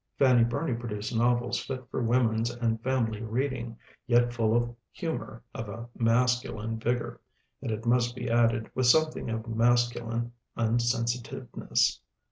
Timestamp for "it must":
7.69-8.15